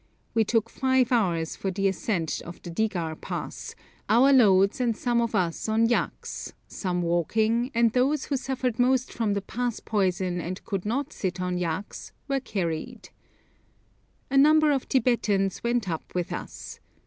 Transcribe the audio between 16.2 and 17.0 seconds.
us.